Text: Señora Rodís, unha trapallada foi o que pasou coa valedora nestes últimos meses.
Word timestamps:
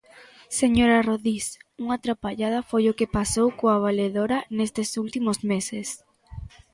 Señora 0.59 1.05
Rodís, 1.07 1.45
unha 1.83 1.97
trapallada 2.05 2.59
foi 2.69 2.83
o 2.87 2.97
que 2.99 3.13
pasou 3.17 3.47
coa 3.59 3.81
valedora 3.85 4.39
nestes 4.57 4.89
últimos 5.03 5.37
meses. 5.51 5.87